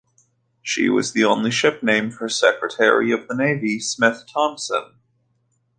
She 0.63 0.89
was 0.89 1.11
the 1.11 1.23
only 1.25 1.51
ship 1.51 1.83
named 1.83 2.15
for 2.15 2.27
Secretary 2.27 3.11
of 3.11 3.27
the 3.27 3.35
Navy 3.35 3.79
Smith 3.79 4.23
Thompson. 4.27 4.95